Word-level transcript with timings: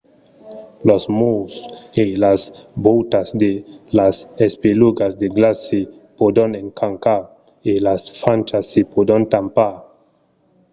los 0.87 1.03
murs 1.17 1.53
e 2.01 2.03
las 2.23 2.41
vòutas 2.85 3.27
de 3.43 3.51
las 3.97 4.15
espelugas 4.47 5.11
de 5.21 5.27
glaç 5.35 5.57
se 5.67 5.79
pòdon 6.17 6.49
escrancar 6.61 7.21
e 7.71 7.73
las 7.85 8.01
frachas 8.21 8.65
se 8.73 8.81
pòdon 8.93 9.21
tampar 9.33 9.73